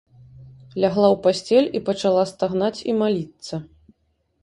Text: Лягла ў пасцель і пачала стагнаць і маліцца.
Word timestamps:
Лягла 0.83 1.07
ў 1.11 1.17
пасцель 1.27 1.69
і 1.81 1.83
пачала 1.91 2.27
стагнаць 2.33 2.75
і 2.91 3.01
маліцца. 3.07 3.65